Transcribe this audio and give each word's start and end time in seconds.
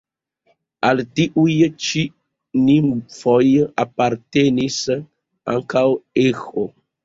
Al 0.87 1.01
tiuj 1.19 1.53
ĉi 1.89 2.01
nimfoj 2.71 3.45
apartenis 3.87 4.81
ankaŭ 5.59 5.89
Eĥo. 6.29 6.69